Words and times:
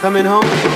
Coming 0.00 0.24
home. 0.24 0.75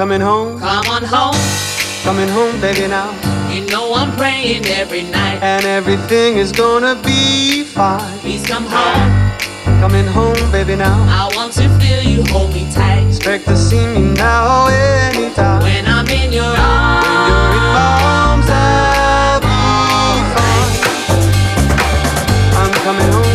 Come 0.00 0.12
on 0.12 0.22
home. 1.04 1.36
Coming 2.04 2.28
home, 2.28 2.58
baby, 2.58 2.88
now. 2.88 3.12
You 3.52 3.66
know 3.66 3.92
I'm 3.92 4.16
praying 4.16 4.64
every 4.64 5.02
night. 5.02 5.42
And 5.42 5.66
everything 5.66 6.38
is 6.38 6.52
gonna 6.52 6.94
be 7.04 7.64
fine. 7.64 8.18
Please 8.20 8.42
come 8.46 8.64
home. 8.64 9.10
Coming 9.78 10.06
home, 10.06 10.40
baby, 10.50 10.74
now. 10.74 11.04
I 11.06 11.28
want 11.36 11.52
to 11.60 11.68
feel 11.78 12.02
you 12.02 12.24
hold 12.32 12.54
me 12.54 12.66
tight. 12.72 13.08
Expect 13.08 13.44
to 13.48 13.56
see 13.58 13.86
me 13.86 14.14
now 14.14 14.68
anytime. 14.68 15.60
When 15.64 15.84
I'm 15.86 16.08
in 16.08 16.32
your 16.32 16.44
arms. 16.44 17.04
When 17.04 17.26
you're 17.28 17.52
in 17.60 17.68
my 17.76 17.92
arms, 18.16 18.48
I'll 18.48 19.40
be 19.44 19.58
fine. 20.34 20.72
I'm 22.56 22.72
coming 22.86 23.12
home. 23.12 23.29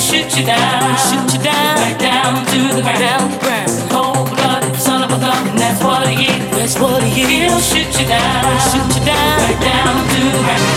Shoot 0.00 0.32
you 0.36 0.44
down, 0.46 0.96
shoot 0.96 1.28
you 1.36 1.42
down, 1.44 1.76
right 1.76 1.98
down 2.00 2.46
to 2.46 2.58
the 2.74 2.80
ground. 2.80 2.98
Down 2.98 3.30
the 3.30 3.38
ground. 3.38 3.70
Cold-blooded 3.92 4.76
son 4.80 5.04
of 5.04 5.12
a 5.12 5.20
gun, 5.20 5.56
that's 5.56 5.84
what 5.84 6.08
he 6.08 6.24
is. 6.24 6.50
That's 6.56 6.78
what 6.80 7.02
he 7.04 7.22
is. 7.22 7.28
He'll 7.28 7.60
shoot 7.60 8.00
you 8.00 8.06
down, 8.08 8.48
shoot 8.72 8.88
you 8.96 9.04
down, 9.04 9.36
right 9.44 9.60
down 9.60 9.94
to 10.08 10.20
the 10.32 10.40
ground. 10.40 10.72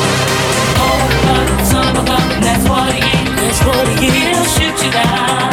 Cold-blooded 0.75 1.63
son 1.71 1.87
of 1.87 2.03
a 2.03 2.05
gun, 2.05 2.41
that's 2.43 2.67
what 2.67 2.91
he 2.91 2.99
is. 2.99 3.31
That's 3.39 3.63
what 3.63 3.87
he 3.87 4.07
is. 4.07 4.13
He'll 4.13 4.43
shoot 4.43 4.77
you 4.83 4.91
down, 4.91 5.07
down, 5.07 5.39
down, 5.39 5.52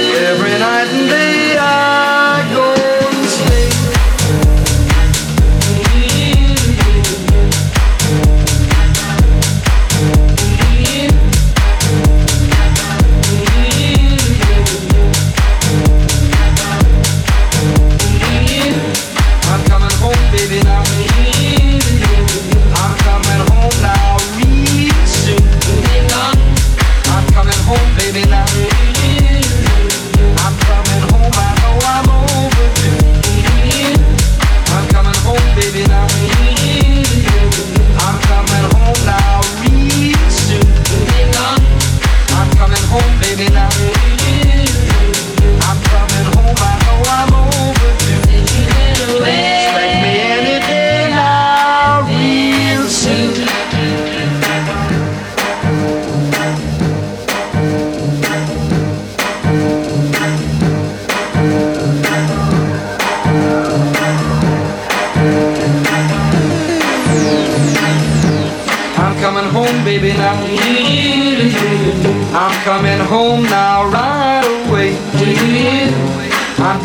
Every 0.31 0.57
night 0.59 0.87
and 0.87 1.09
day 1.09 1.30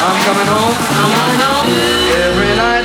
I'm 0.00 0.18
coming 0.26 0.46
home, 0.46 0.74
I 0.90 1.04
want 1.14 1.42
home. 1.44 1.66
Every 2.24 2.56
night 2.56 2.79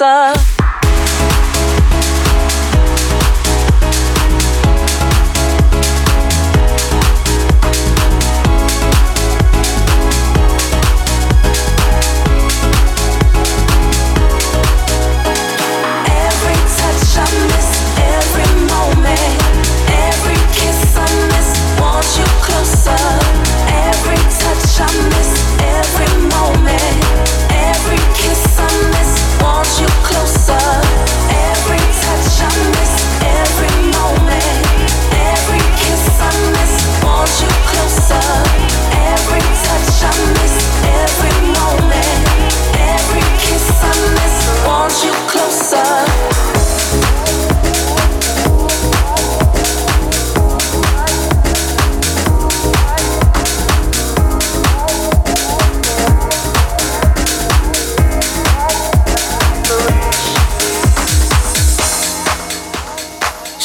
Up. 0.00 0.53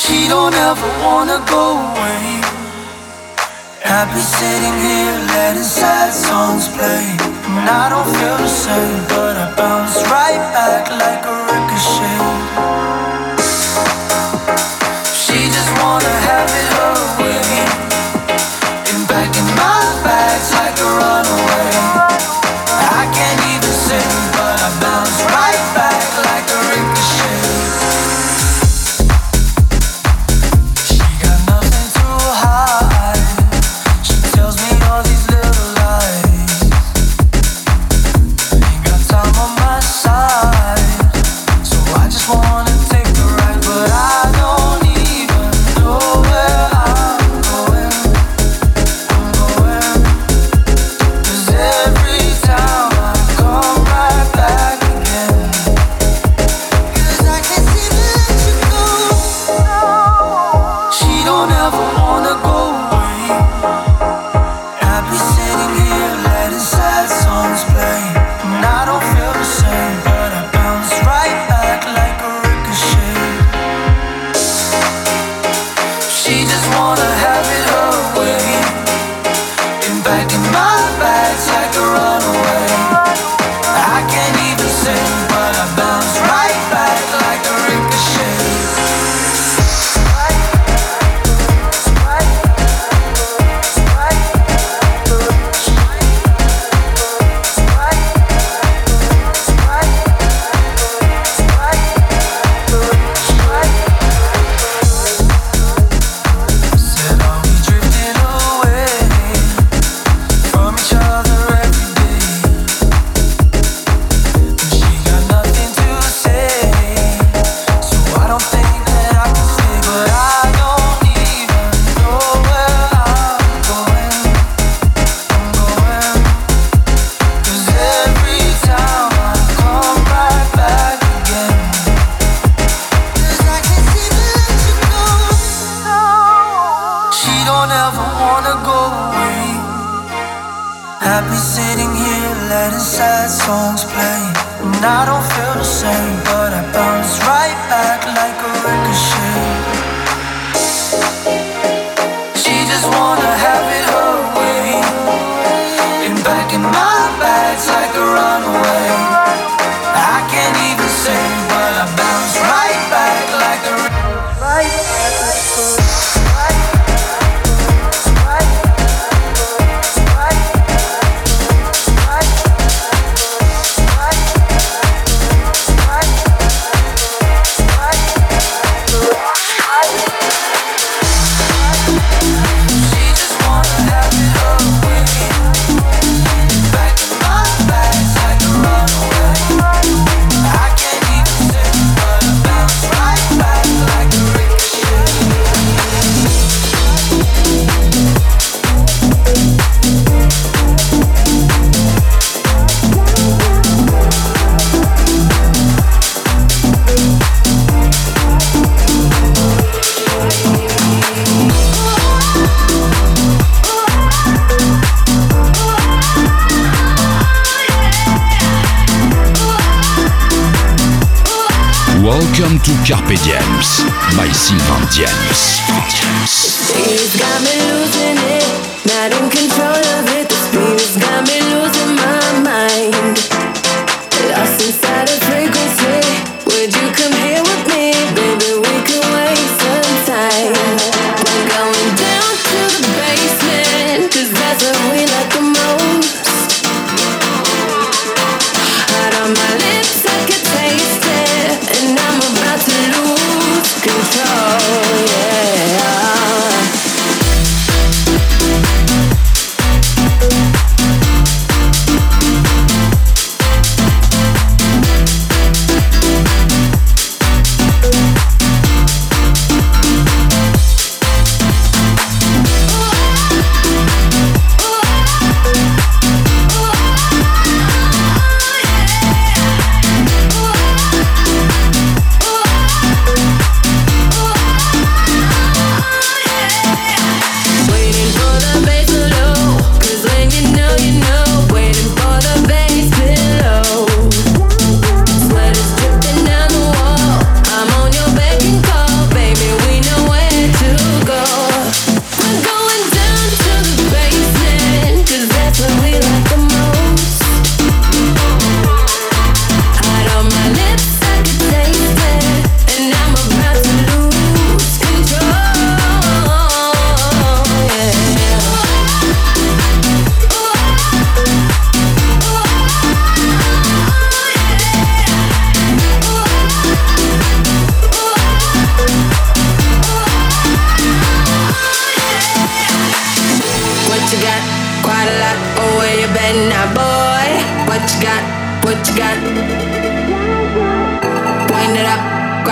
she 0.10 0.28
don't 0.28 0.56
ever 0.56 0.90
wanna 1.06 1.40
go 1.46 1.78
away. 1.78 2.42
I've 3.86 4.10
been 4.10 4.30
sitting 4.40 4.78
here 4.88 5.16
letting 5.34 5.70
sad 5.80 6.12
songs 6.12 6.68
play, 6.76 7.06
and 7.58 7.70
I 7.70 7.90
don't 7.94 8.10
feel 8.18 8.38
the 8.38 8.54
same, 8.66 9.02
but 9.14 9.38
I 9.38 9.48
bounce 9.56 9.98
right 10.10 10.42
back 10.56 10.90
like 11.04 11.24
a 11.34 11.49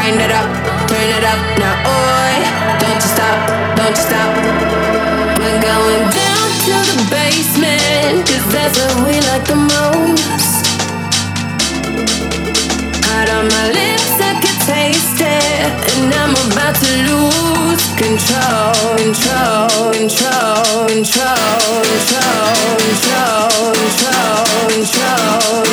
Wind 0.07 0.21
it 0.21 0.31
up, 0.31 0.47
turn 0.87 1.09
it 1.19 1.25
up 1.25 1.41
now, 1.59 1.83
oi. 1.83 2.35
Don't 2.79 2.95
you 2.95 3.09
stop, 3.11 3.39
don't 3.75 3.91
you 3.91 4.03
stop. 4.07 4.31
We're 5.35 5.59
going 5.59 6.03
down 6.15 6.47
to 6.63 6.75
the 6.87 6.97
basement, 7.11 8.23
cause 8.23 8.47
that's 8.53 8.79
what 8.79 9.03
we 9.03 9.19
like 9.27 9.43
the 9.43 9.59
most. 9.59 10.63
Out 13.11 13.27
on 13.35 13.51
my 13.51 13.67
lips, 13.75 14.15
I 14.23 14.39
can 14.39 14.55
taste 14.63 15.19
it. 15.19 15.75
And 15.91 16.13
I'm 16.15 16.31
about 16.39 16.75
to 16.79 16.91
lose 17.11 17.83
control, 17.99 18.71
control, 19.03 19.91
control, 19.91 20.87
control, 20.87 21.67
control, 21.67 22.15
control, 22.15 22.63
control, 23.75 24.45
control. 24.71 25.27
control. 25.51 25.66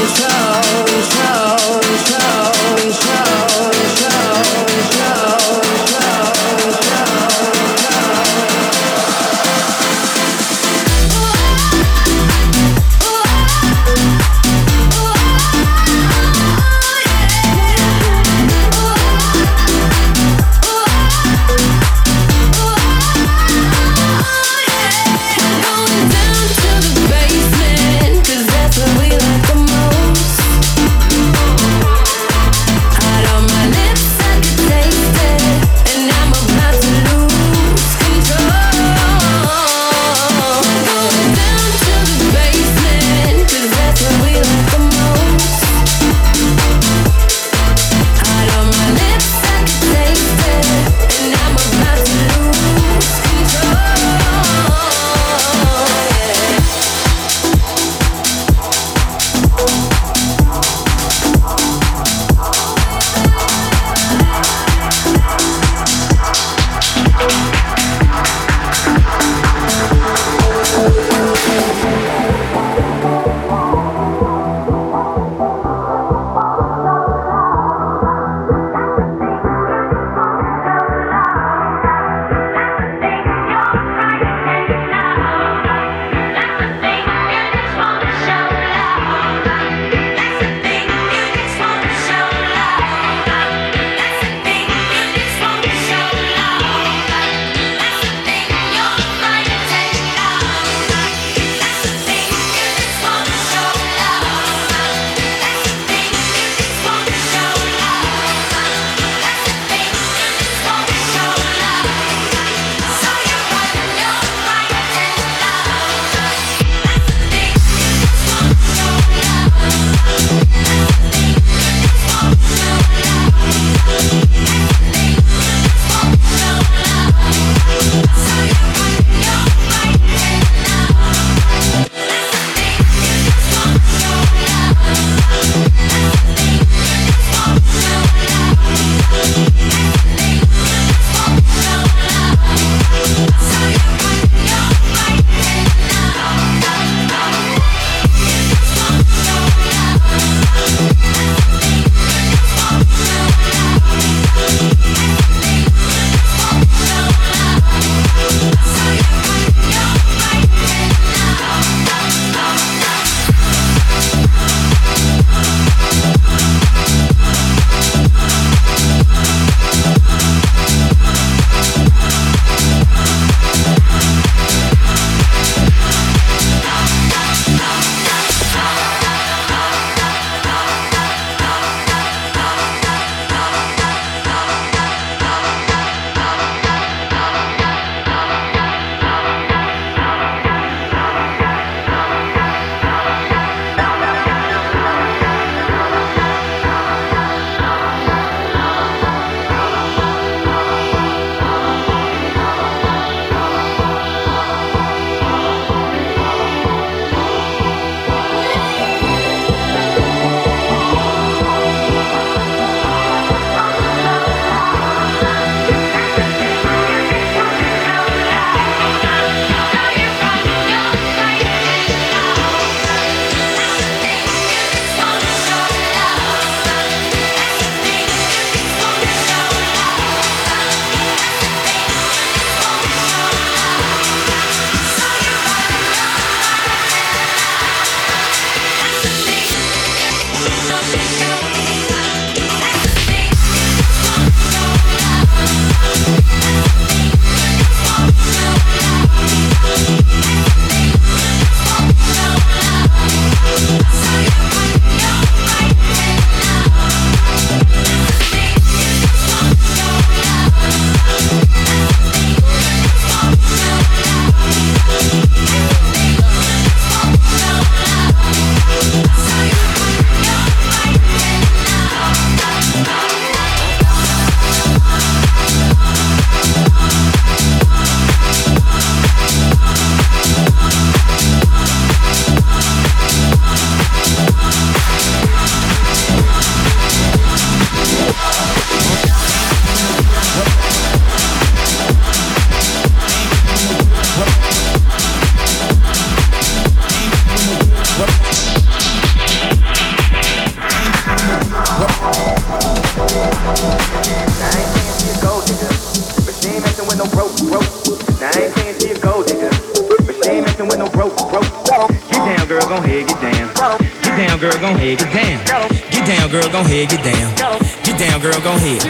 Get 316.96 317.10
down. 317.10 317.58
Get 317.82 317.98
down, 317.98 318.20
girl, 318.20 318.38
gon' 318.40 318.58
head. 318.62 318.82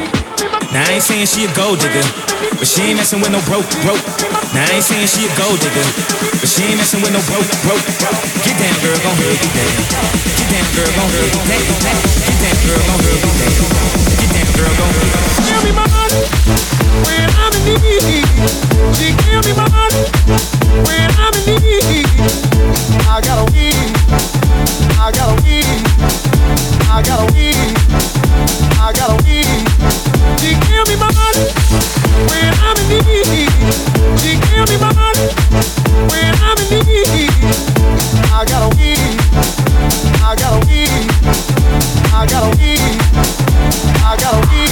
Now 0.73 0.85
I 0.85 0.99
ain't 0.99 1.03
saying 1.03 1.27
she 1.27 1.47
a 1.49 1.51
gold 1.57 1.81
digger, 1.81 2.05
but 2.59 2.67
she 2.69 2.93
ain't 2.93 2.99
messing 3.01 3.21
with 3.23 3.33
no 3.33 3.41
broke, 3.49 3.65
broke. 3.81 4.03
Now 4.53 4.67
I 4.67 4.77
ain't 4.77 4.85
saying 4.85 5.09
she 5.09 5.25
a 5.25 5.33
gold 5.41 5.57
digger, 5.63 5.87
but 6.37 6.49
she 6.49 6.69
ain't 6.69 6.77
messing 6.77 7.01
with 7.01 7.15
no 7.15 7.23
broke, 7.31 7.49
broke. 7.65 7.85
Get 8.45 8.57
down, 8.61 8.77
girl, 8.85 8.99
gon' 9.01 9.17
head, 9.17 9.37
get 9.41 9.53
down. 9.57 9.73
Get 10.37 10.49
down, 10.53 10.67
girl, 10.77 10.91
gon' 10.93 11.11
head, 11.17 11.29
get 11.33 11.47
down. 11.49 12.01
Get 12.29 12.37
down, 12.45 12.57
girl, 12.67 12.83
gon' 12.85 13.01
head, 13.01 13.19
get 13.25 13.37
down. 13.41 13.61
Get 14.21 14.31
down, 14.37 14.49
girl, 14.53 14.75
gon' 14.75 14.93
head. 14.93 15.11
Give 15.49 15.63
me 15.65 15.73
money 15.73 16.21
when 17.09 17.29
I'm 17.41 17.55
in 17.65 17.77
need. 17.81 18.27
She 19.01 19.07
give 19.17 19.41
me 19.49 19.53
money 19.57 20.03
when 20.85 21.09
I'm 21.17 21.37
in 21.49 21.57
need. 21.65 22.05
I 23.09 23.17
got 23.25 23.39
a 23.41 23.47
weed. 23.49 23.89
I 25.01 25.09
got 25.09 25.33
a 25.33 25.37
weed. 25.41 26.04
I 26.95 27.03
got 27.03 27.29
a 27.29 27.33
weed. 27.35 27.59
I 28.79 28.93
got 28.95 29.11
a 29.11 29.17
weed. 29.27 29.51
She 30.39 30.55
give 30.55 30.87
me 30.87 30.95
money 30.95 31.51
when 32.31 32.55
I'm 32.63 32.79
in 32.87 33.03
need. 33.03 33.51
She 34.23 34.39
give 34.39 34.63
me 34.71 34.79
money 34.79 35.27
when 36.07 36.31
I'm 36.39 36.55
in 36.71 36.87
need. 36.87 37.35
I 38.31 38.45
got 38.47 38.63
a 38.63 38.77
weed. 38.79 39.19
I 40.23 40.37
got 40.39 40.55
a 40.55 40.67
weed. 40.69 41.11
I 42.15 42.27
got 42.31 42.45
a 42.47 42.57
weed. 42.59 42.79
I 44.05 44.17
got 44.17 44.35
a 44.35 44.49
weed. 44.49 44.64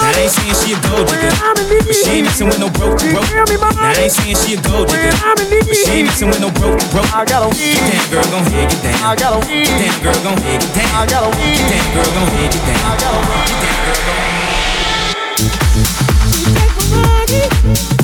She 0.00 0.08
give 0.08 0.08
me 0.08 0.08
Now 0.08 0.08
I 0.08 0.24
ain't 0.24 0.32
saying 0.32 0.56
she 0.56 0.72
a 0.72 0.80
gold 0.80 1.06
digger, 1.08 1.28
when 1.28 1.44
I'm 1.44 1.60
in 1.60 1.68
need. 1.68 1.84
but 1.84 1.94
she 1.94 2.08
ain't 2.10 2.24
messing 2.24 2.48
with 2.48 2.58
no 2.60 2.68
broke, 2.72 3.00
She 3.00 3.12
broke. 3.12 3.28
Now 3.28 3.44
I 3.84 4.00
ain't 4.00 4.12
saying 4.12 4.36
she 4.40 4.54
a 4.56 4.60
gold 4.64 4.88
digger, 4.88 5.12
when 5.12 5.20
I'm 5.20 5.36
in 5.44 5.60
but 5.60 5.76
she 5.76 5.90
ain't 5.90 5.96
need. 5.96 6.06
messing 6.08 6.28
with 6.32 6.40
no 6.40 6.50
broke, 6.56 6.80
broke. 6.90 7.10
I 7.12 7.24
got 7.28 7.44
a 7.44 7.48
Get 7.52 7.60
weed. 7.60 7.76
down, 7.84 8.08
girl, 8.10 8.24
gon' 8.32 8.44
head, 8.48 8.70
get 8.70 8.80
down. 8.80 8.96
I 9.04 9.14
got 9.16 9.36
a 9.36 9.40
Get 9.44 9.52
weed. 9.52 9.68
down, 9.68 10.00
girl, 10.00 10.18
gon' 10.24 10.38
head, 10.40 10.60
get 10.60 10.72
down. 10.72 10.88
I 10.96 11.04
got 11.04 11.20
a 11.20 11.30
Get 11.30 11.40
weed. 11.40 11.68
down, 11.68 11.86
girl, 11.92 12.10
gon' 12.16 12.28
head, 12.32 12.48
get 12.48 12.64
down. 12.64 12.80
I 12.80 12.96
got 12.96 13.12
a 13.12 13.20
weed. 13.20 13.44
Get 13.50 13.60
down, 13.60 13.76
girl, 13.84 14.00
gon' 14.08 14.24
head. 14.24 14.60
She 16.32 16.44
take 16.54 17.99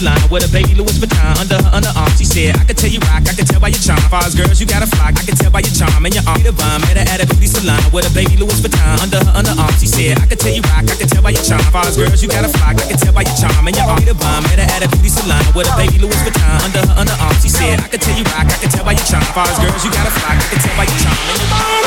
salon 0.00 0.16
with 0.32 0.48
a 0.48 0.50
baby 0.50 0.72
Louis 0.72 0.96
Vuitton 0.96 1.36
under 1.36 1.60
her 1.60 1.70
underarm. 1.76 2.08
She 2.16 2.24
said, 2.24 2.56
I 2.56 2.64
can 2.64 2.76
tell 2.76 2.88
you 2.88 3.00
rock, 3.04 3.20
I 3.28 3.36
can 3.36 3.44
tell 3.44 3.60
by 3.60 3.68
your 3.68 3.84
charm. 3.84 4.00
Far 4.08 4.24
as 4.24 4.32
girls, 4.32 4.56
you 4.56 4.64
got 4.64 4.80
a 4.80 4.88
flock, 4.88 5.12
I 5.12 5.22
can 5.28 5.36
tell 5.36 5.52
by 5.52 5.60
your 5.60 5.76
charm 5.76 6.00
and 6.08 6.14
your 6.16 6.24
arm. 6.24 6.40
Bomb, 6.40 6.80
met 6.88 6.96
her 6.96 7.04
at 7.04 7.20
a 7.20 7.26
beauty 7.28 7.46
salon 7.46 7.78
with 7.92 8.08
a 8.08 8.12
baby 8.16 8.40
Louis 8.40 8.56
Vuitton 8.64 8.96
under 9.04 9.20
her 9.20 9.32
underarm. 9.36 9.72
She 9.76 9.86
said, 9.86 10.16
I 10.16 10.24
can 10.24 10.40
tell 10.40 10.52
you 10.56 10.64
rock, 10.72 10.88
I 10.88 10.96
can 10.96 11.08
tell 11.08 11.20
by 11.20 11.36
your 11.36 11.44
charm. 11.44 11.60
Far 11.68 11.84
as 11.84 11.96
girls, 12.00 12.24
you 12.24 12.28
got 12.32 12.48
a 12.48 12.50
flock, 12.50 12.80
I 12.80 12.84
can 12.88 12.96
tell 12.96 13.12
by 13.12 13.22
your 13.28 13.36
charm 13.36 13.68
and 13.68 13.76
your 13.76 13.84
arm. 13.84 14.00
Bomb, 14.16 14.42
met 14.48 14.58
her 14.58 14.68
at 14.72 14.80
a 14.80 14.88
beauty 14.88 15.12
salon 15.12 15.44
with 15.52 15.68
a 15.68 15.74
baby 15.76 16.00
Louis 16.00 16.20
Vuitton 16.24 16.56
under 16.64 16.80
her 16.80 16.96
underarm. 16.96 17.36
She 17.44 17.52
said, 17.52 17.84
I 17.84 17.88
can 17.92 18.00
tell 18.00 18.16
you 18.16 18.24
rock, 18.32 18.48
I 18.48 18.56
can 18.56 18.70
tell 18.72 18.84
by 18.88 18.96
your 18.96 19.04
charm. 19.04 19.26
Far 19.36 19.44
as 19.52 19.60
girls, 19.60 19.84
you 19.84 19.92
got 19.92 20.08
a 20.08 20.12
flock, 20.16 20.36
I 20.40 20.46
can 20.48 20.58
tell 20.64 20.76
by 20.80 20.88
your 20.88 20.98
charm 21.04 21.20
and 21.28 21.38
your 21.44 21.50
arm. 21.52 21.84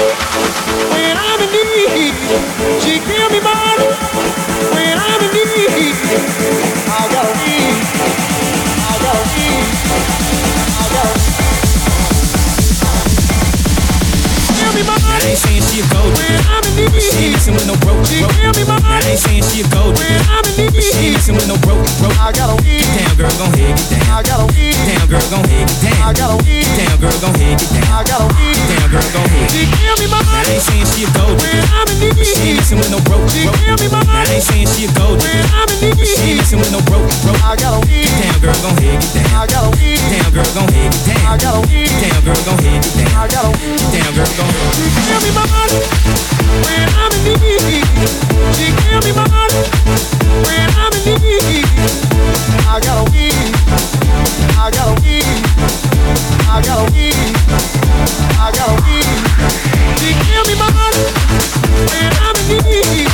when 0.93 1.17
I'm 1.17 1.32
Ain't 15.25 15.37
she 15.39 15.79
a 15.79 16.72
gold 16.73 16.89
when 16.89 16.89
digger. 16.89 16.89
I'm 16.89 16.93
in 16.95 17.01
She 17.01 17.29
messing 17.29 17.53
with 17.53 17.67
no 17.67 17.75
broke, 17.77 18.05
She 18.07 18.19
broke. 18.19 18.33
give 18.33 18.55
me 18.55 18.63
Now 18.65 18.81
I 18.81 19.01
ain't 19.05 19.19
saying 19.19 19.43
she 19.43 19.61
a 19.61 19.67
gold 19.69 19.95
digger. 19.95 20.21
I'm 20.29 20.45
in 20.57 20.81
She 20.81 21.13
messing 21.13 21.35
with 21.35 21.47
no 21.47 21.57
broke, 21.61 21.85
broke. 21.99 22.17
I 22.17 22.31
got 22.31 22.49
a 22.49 22.55
Get 22.57 22.65
weed. 22.65 22.85
down, 22.97 23.15
girl, 23.17 23.33
gon' 23.37 23.53
head, 23.53 23.73
get 23.77 23.89
down. 23.89 24.13
I 24.13 24.21
got 24.23 24.39
a 24.41 24.45
weed. 24.53 24.73
Get 24.73 24.97
down, 24.97 25.07
girl, 25.09 25.27
gon' 25.29 25.45
head, 25.49 25.67
get 25.69 25.79
down. 25.83 26.01
I 26.03 26.13
got 26.13 26.31
a 26.33 26.37
weed. 26.43 26.63
Get 26.63 26.77
down, 26.77 26.97
girl, 27.01 27.17
gon' 27.21 27.35
head, 27.37 27.55
get 27.59 27.69
down. 27.73 27.93
I 27.93 28.01
got 28.03 28.21
a 28.21 28.27
weed. 28.33 28.57
Get 28.57 28.67
down, 28.73 28.87
girl, 28.93 29.09
gon' 29.13 29.29
head. 29.29 29.49
She 29.53 29.61
give 29.69 29.97
me 30.01 30.07
I 30.13 30.45
ain't 30.49 30.63
saying 30.63 30.87
she 30.93 31.01
a 31.05 31.09
gold 31.13 31.37
digger. 31.39 31.63
I'm 31.73 31.87
in 32.01 32.13
She 32.23 32.53
messing 32.57 32.77
with 32.79 32.91
no 32.91 32.99
broke, 33.05 33.25
She 33.29 33.45
broke. 33.45 33.59
give 33.63 33.79
me 33.79 33.87
Now 33.93 34.03
I 34.03 34.25
ain't 34.33 34.43
saying 34.43 34.67
she 34.73 34.85
a 34.85 34.89
gold 34.97 35.19
digger. 35.21 35.45
I'm 35.53 35.69
in 35.83 35.93
She 36.03 36.35
messing 36.37 36.59
with 36.59 36.71
no 36.73 36.81
broke, 36.89 37.07
broke. 37.23 37.41
I 37.43 37.55
got 37.55 37.77
a 37.77 37.79
weed. 37.85 38.09
Get 38.09 38.17
down, 38.23 38.37
girl, 38.41 38.57
gon' 38.65 38.77
head, 38.81 38.97
get 38.99 39.13
down. 39.13 39.29
I 39.33 39.45
got 39.47 39.63
a 39.65 39.71
weed. 39.77 39.99
Get 40.03 40.09
down, 40.13 40.31
girl, 40.33 40.51
gon' 40.57 40.69
head, 40.73 40.89
get 40.91 41.05
down. 41.05 41.21
I 41.23 41.37
got 41.37 41.53
a 41.53 41.61
weed. 41.69 41.87
Get 41.89 42.01
down, 42.01 42.21
girl, 42.25 42.41
gon' 42.43 42.59
head, 42.65 42.79
get 42.83 42.93
down. 42.97 43.13
I 43.13 43.25
got 43.29 43.45
a 43.45 43.51
weed. 43.53 43.77
Get 43.77 44.01
down, 44.03 44.11
girl, 44.17 44.31
gon' 44.37 44.51
head. 44.53 44.73
Give 44.73 45.21
me 45.23 46.62
I 52.73 52.79
got 52.79 53.11
me, 53.11 53.29
I 54.57 54.71
got 54.71 55.03
eat, 55.05 55.21
I 56.49 56.61
got 56.61 56.91
me, 56.93 57.11
I 58.39 58.51
got 58.51 58.73
me, 60.47 60.55
my 60.57 60.69
body, 60.71 61.03
I'm 62.17 62.35
an 62.35 62.65
easy, 62.71 63.05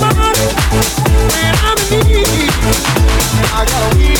my 0.00 0.10
body, 0.14 0.46
and 1.34 1.56
I'm 1.62 1.78
a 1.78 2.02
nigger. 2.08 2.34
I 3.56 3.64
got 3.66 3.94
weed. 3.96 4.18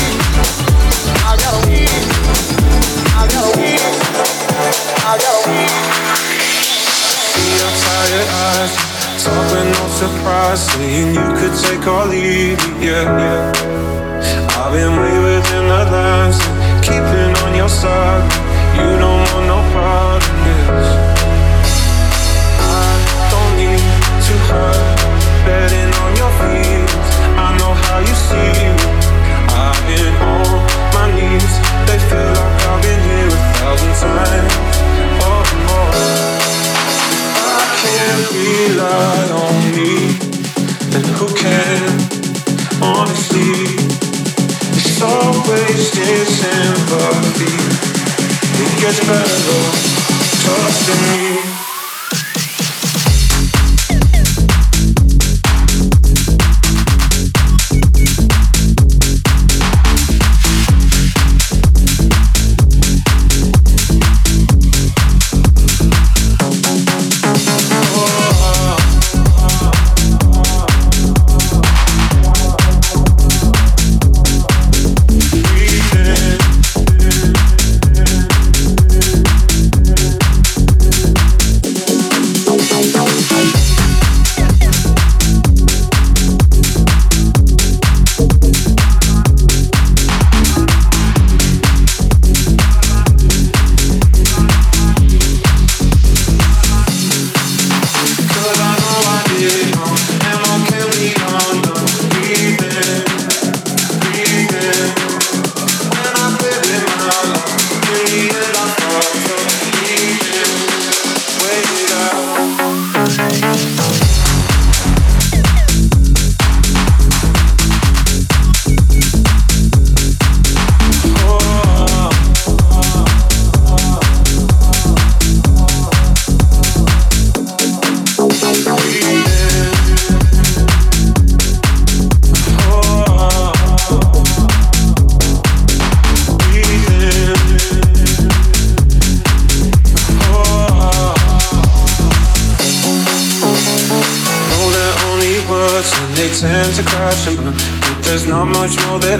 I 1.23 1.35
got 1.35 1.65
weed. 1.67 2.05
I 3.13 3.27
got 3.27 3.27
weed. 3.27 3.27
I 3.27 3.27
got 3.27 3.57
weed. 3.57 3.81
I 5.03 5.17
weed. 5.47 6.34
Tired 7.95 8.29
eyes, 8.43 8.73
talk 9.23 9.45
with 9.51 9.67
no 9.77 9.85
surprise, 10.01 10.61
saying 10.71 11.15
you 11.15 11.27
could 11.39 11.55
take 11.63 11.85
or 11.87 12.05
leave 12.11 12.59
yeah, 12.83 13.07
yeah. 13.23 13.43
I've 14.59 14.71
been 14.75 14.93
way 14.99 15.15
within 15.27 15.65
the 15.71 15.81
lines, 15.95 16.39
keeping 16.83 17.31
on 17.43 17.51
your 17.55 17.71
side. 17.81 18.25
You 18.75 18.89
don't 19.03 19.23
want 19.31 19.45
no 19.53 19.59
part 19.71 20.23
in 20.27 20.37
this. 20.43 20.89
I 22.59 22.87
don't 23.31 23.53
need 23.61 23.83
to 24.27 24.33
hurt, 24.49 24.99
betting 25.47 25.91
on 26.03 26.11
your 26.19 26.31
fears. 26.39 27.07
I 27.45 27.47
know 27.59 27.73
how 27.85 27.99
you 28.07 28.15
see 28.27 28.51
me. 28.79 28.91
I've 29.63 29.81
been 29.87 30.15
on 30.33 30.51
my 30.95 31.05
knees, 31.15 31.53
they 31.87 31.99
feel 32.09 32.31
like 32.39 32.59
I've 32.71 32.81
been 32.83 33.01
here 33.09 33.31
a 33.31 33.41
thousand 33.55 33.93
times. 34.03 34.84
It 46.87 48.79
gets 48.79 48.99
better, 49.07 49.39
in 50.89 51.19
me. 51.19 51.24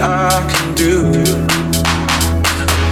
I 0.06 0.38
can 0.46 0.72
do. 0.76 1.10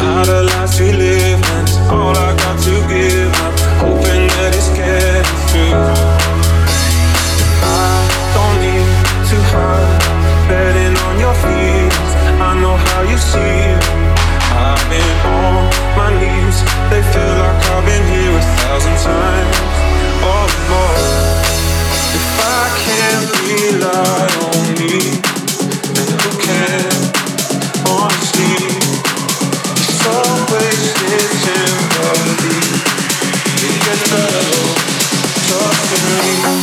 I'm 0.03 0.19
out 0.19 0.29
of 0.29 0.51
life 0.51 0.75
to 0.79 0.83
live, 0.83 1.39
and 1.39 1.69
it's 1.69 1.79
all 1.87 2.11
I 2.11 2.35
got 2.43 2.59
to 2.67 2.75
give. 2.91 3.31
I'm 3.39 3.55
hoping 3.79 4.27
that 4.35 4.51
it's 4.51 4.67
getting 4.75 5.39
through. 5.47 5.79
I 7.63 8.03
don't 8.35 8.59
need 8.67 8.89
to 9.31 9.39
hide, 9.55 10.03
betting 10.51 10.97
on 11.07 11.15
your 11.23 11.37
feet. 11.39 11.95
I 12.43 12.59
know 12.59 12.75
how 12.75 13.07
you 13.07 13.19
see 13.31 13.63
it. 13.63 13.85
I've 14.59 14.83
been 14.91 15.15
on 15.39 15.71
my 15.95 16.11
knees. 16.19 16.59
They 16.91 17.03
feel 17.15 17.35
like 17.39 17.63
I've 17.63 17.87
been 17.87 18.05
here 18.11 18.35
a 18.35 18.45
thousand 18.59 18.99
times 19.07 19.55
or 20.19 20.51
more. 20.67 20.99
If 22.11 22.27
I 22.43 22.67
can't 22.83 23.27
rely 23.47 24.27
on 24.51 24.67
me, 24.83 24.99
then 25.95 26.11
who 26.19 26.31
can? 26.43 26.94
It 34.17 34.21
gets 34.21 34.31
better, 36.43 36.54